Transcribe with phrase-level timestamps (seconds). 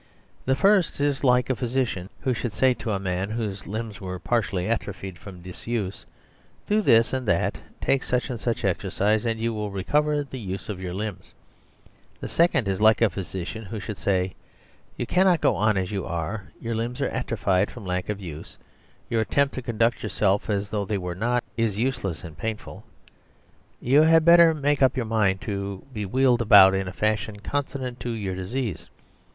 [0.45, 4.17] The first is like a physician who should say to a man whose limbs were
[4.17, 6.07] partially atrophied from disuse:"
[6.65, 10.69] Do this ar\d that, take such and such exercise, and you will recover the use
[10.69, 11.35] of your limbs."
[12.19, 14.33] The second is like a physician who should say:"
[14.97, 16.49] You cannot go on as you are.
[16.59, 18.57] Your limbs are atrophied from lack of use.
[19.07, 19.67] Your attempt 108
[19.99, 22.85] EASIEST SOLUTION to conduct yourself as though they were not is use less and painful;
[23.79, 27.99] you had better make up your mind to be wheeled about in a fashion consonant
[27.99, 28.89] to your disease."